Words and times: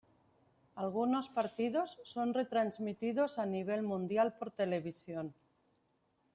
Algunos 0.83 1.29
partidos 1.37 1.89
son 2.13 2.27
retransmitidos 2.39 3.31
a 3.43 3.45
nivel 3.55 3.81
mundial 3.91 4.27
por 4.37 4.49
televisión. 4.61 5.27